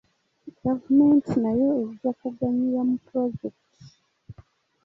[0.63, 3.79] Gavumenti nayo ejja kuganyulwa mu pulojekiti.